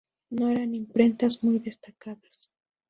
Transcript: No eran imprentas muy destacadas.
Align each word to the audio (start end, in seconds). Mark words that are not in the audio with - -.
No 0.31 0.49
eran 0.49 0.73
imprentas 0.73 1.43
muy 1.43 1.59
destacadas. 1.59 2.49